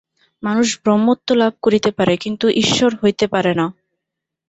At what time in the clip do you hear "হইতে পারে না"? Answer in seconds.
3.01-3.65